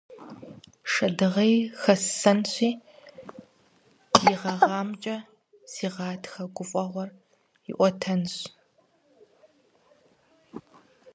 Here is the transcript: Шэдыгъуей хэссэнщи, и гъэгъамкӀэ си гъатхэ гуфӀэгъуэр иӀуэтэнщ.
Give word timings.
Шэдыгъуей 0.91 1.55
хэссэнщи, 1.81 2.69
и 4.31 4.33
гъэгъамкӀэ 4.41 5.15
си 5.71 5.85
гъатхэ 5.93 6.43
гуфӀэгъуэр 6.55 7.09
иӀуэтэнщ. 7.69 8.33